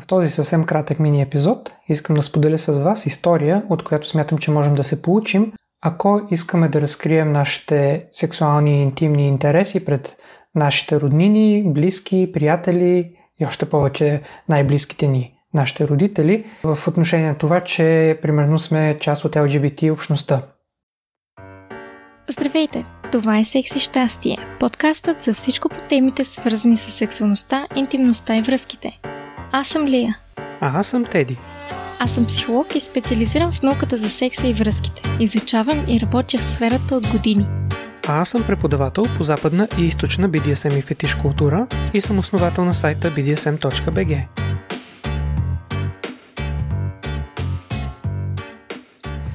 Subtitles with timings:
[0.00, 4.38] В този съвсем кратък мини епизод искам да споделя с вас история, от която смятам,
[4.38, 10.16] че можем да се получим, ако искаме да разкрием нашите сексуални и интимни интереси пред
[10.54, 17.60] нашите роднини, близки, приятели и още повече най-близките ни, нашите родители, в отношение на това,
[17.60, 20.42] че примерно сме част от LGBT общността.
[22.28, 22.84] Здравейте!
[23.12, 29.00] Това е Секси щастие, подкастът за всичко по темите свързани с сексуалността, интимността и връзките–
[29.52, 30.18] аз съм Лия.
[30.60, 31.36] А аз съм Теди.
[32.00, 35.02] Аз съм психолог и специализирам в науката за секса и връзките.
[35.20, 37.48] Изучавам и работя в сферата от години.
[38.08, 42.64] А аз съм преподавател по западна и източна BDSM и фетиш култура и съм основател
[42.64, 44.26] на сайта bdsm.bg.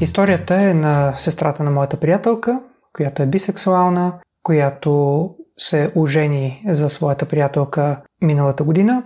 [0.00, 2.60] Историята е на сестрата на моята приятелка,
[2.92, 9.02] която е бисексуална, която се ожени за своята приятелка миналата година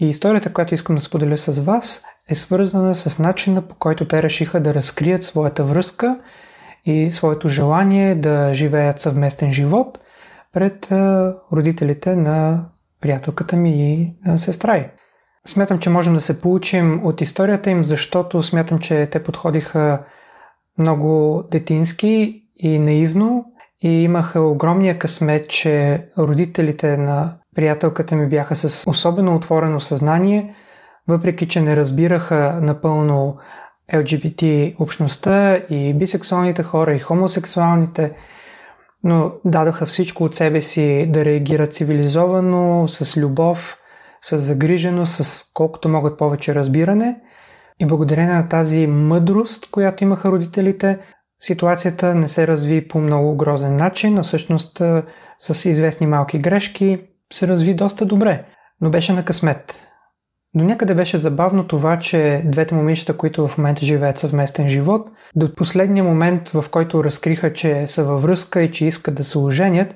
[0.00, 4.22] и историята, която искам да споделя с вас, е свързана с начина по който те
[4.22, 6.18] решиха да разкрият своята връзка
[6.84, 9.98] и своето желание да живеят съвместен живот
[10.52, 10.88] пред
[11.52, 12.64] родителите на
[13.00, 14.86] приятелката ми и сестра й.
[15.46, 20.04] Смятам, че можем да се получим от историята им, защото смятам, че те подходиха
[20.78, 23.44] много детински и наивно
[23.82, 30.54] и имаха огромния късмет, че родителите на приятелката ми бяха с особено отворено съзнание,
[31.08, 33.36] въпреки че не разбираха напълно
[33.92, 38.12] LGBT общността и бисексуалните хора и хомосексуалните,
[39.04, 43.78] но дадоха всичко от себе си да реагират цивилизовано, с любов,
[44.20, 47.20] с загриженост, с колкото могат повече разбиране.
[47.80, 50.98] И благодарение на тази мъдрост, която имаха родителите,
[51.38, 54.82] ситуацията не се разви по много грозен начин, а всъщност
[55.38, 58.44] с известни малки грешки се разви доста добре,
[58.80, 59.86] но беше на късмет.
[60.54, 65.54] Но някъде беше забавно това, че двете момичета, които в момента живеят съвместен живот, до
[65.54, 69.94] последния момент, в който разкриха, че са във връзка и че искат да се оженят,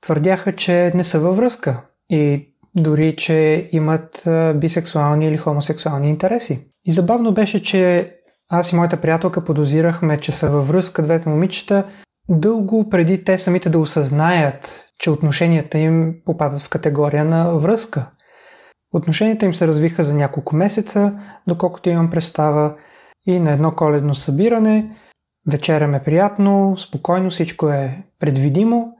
[0.00, 6.70] твърдяха, че не са във връзка и дори, че имат бисексуални или хомосексуални интереси.
[6.84, 8.12] И забавно беше, че
[8.48, 11.84] аз и моята приятелка подозирахме, че са във връзка двете момичета
[12.28, 18.10] дълго преди те самите да осъзнаят, че отношенията им попадат в категория на връзка.
[18.94, 22.74] Отношенията им се развиха за няколко месеца, доколкото имам представа,
[23.26, 24.96] и на едно коледно събиране
[25.50, 28.92] вечеряме приятно, спокойно, всичко е предвидимо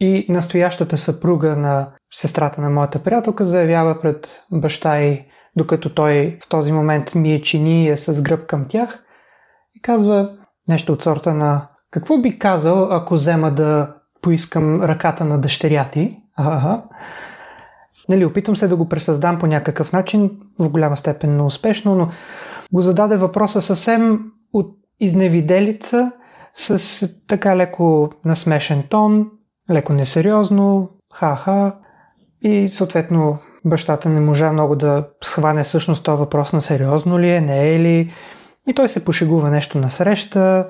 [0.00, 6.48] и настоящата съпруга на сестрата на моята приятелка заявява пред баща й, докато той в
[6.48, 9.04] този момент ми е чини и е с гръб към тях
[9.74, 10.30] и казва
[10.68, 16.16] нещо от сорта на какво би казал, ако взема да поискам ръката на дъщеря ти.
[16.36, 16.82] Ага.
[18.08, 22.08] Нали, опитвам се да го пресъздам по някакъв начин, в голяма степен успешно, но
[22.72, 24.20] го зададе въпроса съвсем
[24.52, 26.12] от изневиделица,
[26.54, 29.26] с така леко насмешен тон,
[29.70, 31.74] леко несериозно, ха-ха.
[32.42, 37.40] И съответно бащата не можа много да схване всъщност този въпрос на сериозно ли е,
[37.40, 38.12] не е ли.
[38.68, 40.66] И той се пошегува нещо на среща,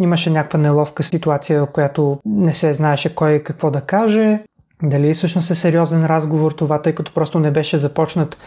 [0.00, 4.44] Имаше някаква неловка ситуация, в която не се знаеше кой какво да каже.
[4.82, 8.38] Дали всъщност е сериозен разговор това, тъй като просто не беше започнат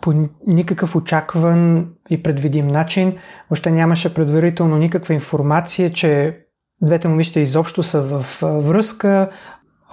[0.00, 3.16] по никакъв очакван и предвидим начин.
[3.50, 6.38] Още нямаше предварително никаква информация, че
[6.82, 9.30] двете момичета изобщо са в връзка,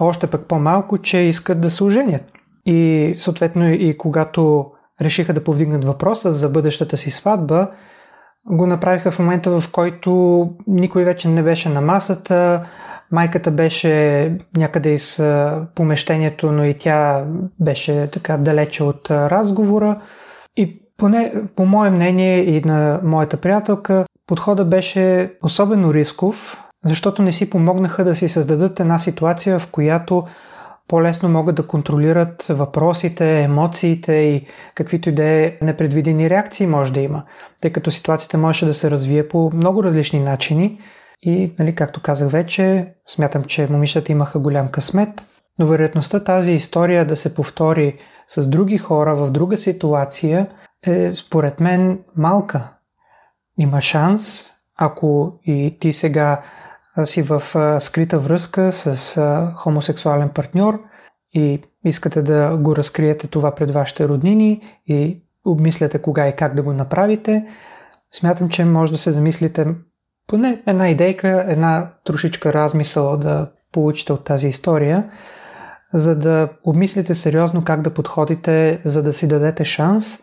[0.00, 2.32] още пък по-малко, че искат да се оженят.
[2.66, 7.70] И съответно и когато решиха да повдигнат въпроса за бъдещата си сватба,
[8.46, 12.66] го направиха в момента, в който никой вече не беше на масата,
[13.10, 15.22] майката беше някъде из
[15.74, 17.24] помещението, но и тя
[17.60, 20.00] беше така далече от разговора.
[20.56, 27.32] И поне по мое мнение и на моята приятелка, подхода беше особено рисков, защото не
[27.32, 30.24] си помогнаха да си създадат една ситуация, в която
[30.88, 37.00] по-лесно могат да контролират въпросите, емоциите и каквито и да е непредвидени реакции може да
[37.00, 37.22] има,
[37.60, 40.80] тъй като ситуацията може да се развие по много различни начини
[41.22, 45.26] и, нали, както казах вече, смятам, че момичетата имаха голям късмет,
[45.58, 50.46] но вероятността тази история да се повтори с други хора в друга ситуация
[50.86, 52.72] е според мен малка.
[53.58, 56.42] Има шанс, ако и ти сега
[57.04, 57.42] си в
[57.80, 59.20] скрита връзка с
[59.54, 60.82] хомосексуален партньор
[61.34, 66.62] и искате да го разкриете това пред вашите роднини и обмисляте кога и как да
[66.62, 67.46] го направите,
[68.12, 69.66] смятам, че може да се замислите
[70.26, 75.10] поне една идейка, една трошичка размисъл да получите от тази история,
[75.94, 80.18] за да обмислите сериозно как да подходите, за да си дадете шанс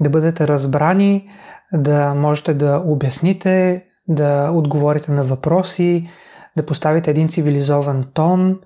[0.00, 1.30] да бъдете разбрани,
[1.72, 6.10] да можете да обясните, да отговорите на въпроси,
[6.56, 8.60] да поставите един цивилизован тон,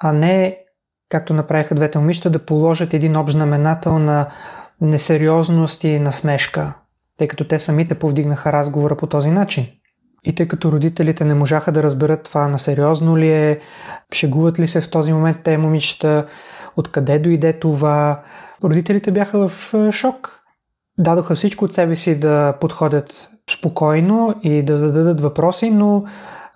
[0.00, 0.58] а не,
[1.08, 4.26] както направиха двете момичета, да положат един общ знаменател на
[4.80, 6.74] несериозност и насмешка,
[7.18, 9.66] тъй като те самите повдигнаха разговора по този начин.
[10.24, 13.60] И тъй като родителите не можаха да разберат това на сериозно ли е,
[14.12, 16.26] шегуват ли се в този момент те момичета,
[16.76, 18.22] откъде дойде това,
[18.64, 20.40] родителите бяха в шок.
[20.98, 26.04] Дадоха всичко от себе си да подходят спокойно и да зададат въпроси, но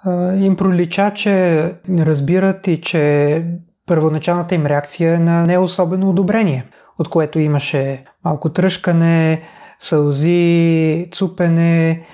[0.04, 1.62] а, им пролича, че
[1.98, 3.44] разбират и че
[3.86, 6.66] първоначалната им реакция е на не особено одобрение,
[6.98, 9.42] от което имаше малко тръжкане,
[9.78, 12.06] сълзи, цупене.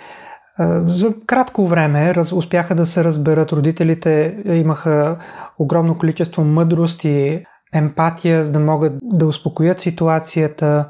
[0.87, 3.53] За кратко време успяха да се разберат.
[3.53, 5.19] Родителите имаха
[5.59, 10.89] огромно количество мъдрост и емпатия, за да могат да успокоят ситуацията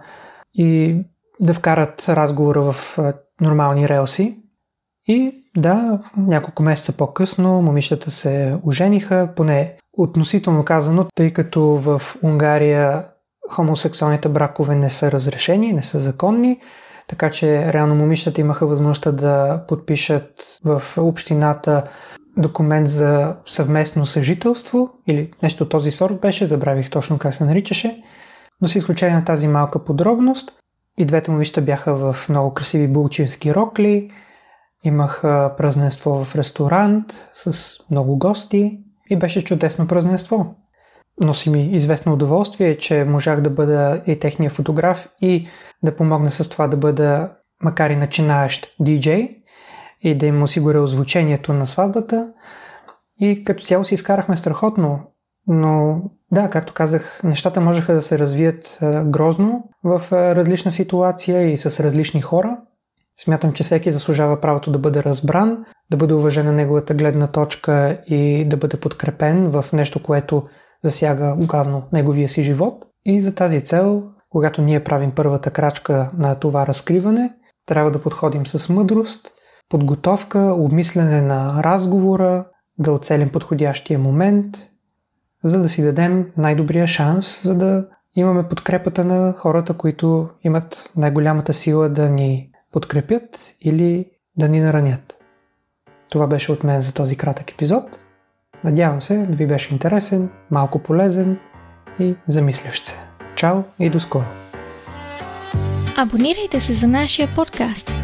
[0.55, 1.01] и
[1.41, 2.99] да вкарат разговора в
[3.41, 4.39] нормални релси.
[5.09, 13.05] И да, няколко месеца по-късно момичетата се ожениха, поне относително казано, тъй като в Унгария
[13.51, 16.61] хомосексуалните бракове не са разрешени, не са законни,
[17.09, 21.83] така че реално момичетата имаха възможността да подпишат в общината
[22.37, 28.03] документ за съвместно съжителство или нещо този сорт беше, забравих точно как се наричаше,
[28.61, 30.59] но с изключение на тази малка подробност,
[30.99, 34.11] и двете момичета бяха в много красиви булчински рокли,
[34.85, 38.79] имаха празненство в ресторант с много гости
[39.11, 40.55] и беше чудесно празненство.
[41.23, 45.49] Носи ми известно удоволствие, че можах да бъда и техния фотограф и
[45.83, 47.31] да помогна с това да бъда,
[47.63, 49.29] макар и начинаещ диджей,
[50.01, 52.33] и да им осигуря озвучението на сватбата.
[53.21, 55.01] И като цяло си изкарахме страхотно,
[55.47, 56.03] но
[56.33, 62.21] да, както казах, нещата можеха да се развият грозно в различна ситуация и с различни
[62.21, 62.59] хора.
[63.21, 68.45] Смятам, че всеки заслужава правото да бъде разбран, да бъде уважена неговата гледна точка и
[68.49, 70.45] да бъде подкрепен в нещо, което
[70.85, 72.85] засяга главно неговия си живот.
[73.05, 77.35] И за тази цел, когато ние правим първата крачка на това разкриване,
[77.67, 79.31] трябва да подходим с мъдрост,
[79.69, 82.47] подготовка, обмислене на разговора,
[82.79, 84.57] да оцелим подходящия момент,
[85.45, 87.87] за да си дадем най-добрия шанс, за да
[88.17, 94.07] имаме подкрепата на хората, които имат най-голямата сила да ни подкрепят или
[94.37, 95.15] да ни наранят.
[96.11, 97.99] Това беше от мен за този кратък епизод.
[98.65, 101.39] Надявам се да ви беше интересен, малко полезен
[101.99, 102.97] и замислящ се.
[103.35, 104.25] Чао и до скоро!
[105.97, 108.04] Абонирайте се за нашия подкаст